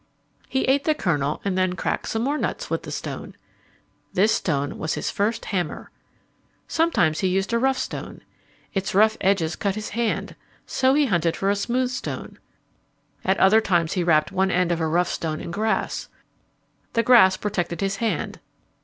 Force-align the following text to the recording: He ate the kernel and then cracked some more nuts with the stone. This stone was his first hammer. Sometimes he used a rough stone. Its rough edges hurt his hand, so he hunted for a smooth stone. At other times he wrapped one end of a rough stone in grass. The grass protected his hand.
He 0.49 0.63
ate 0.63 0.85
the 0.85 0.95
kernel 0.95 1.41
and 1.45 1.55
then 1.55 1.73
cracked 1.75 2.07
some 2.07 2.23
more 2.23 2.39
nuts 2.39 2.71
with 2.71 2.81
the 2.81 2.91
stone. 2.91 3.35
This 4.13 4.31
stone 4.31 4.79
was 4.79 4.95
his 4.95 5.11
first 5.11 5.45
hammer. 5.53 5.91
Sometimes 6.67 7.19
he 7.19 7.27
used 7.27 7.53
a 7.53 7.59
rough 7.59 7.77
stone. 7.77 8.21
Its 8.73 8.95
rough 8.95 9.15
edges 9.21 9.55
hurt 9.61 9.75
his 9.75 9.89
hand, 9.89 10.35
so 10.65 10.95
he 10.95 11.05
hunted 11.05 11.35
for 11.37 11.51
a 11.51 11.55
smooth 11.55 11.91
stone. 11.91 12.39
At 13.23 13.37
other 13.37 13.61
times 13.61 13.93
he 13.93 14.03
wrapped 14.03 14.31
one 14.31 14.49
end 14.49 14.71
of 14.71 14.79
a 14.79 14.87
rough 14.87 15.07
stone 15.09 15.39
in 15.39 15.51
grass. 15.51 16.09
The 16.93 17.03
grass 17.03 17.37
protected 17.37 17.81
his 17.81 17.97
hand. 17.97 18.39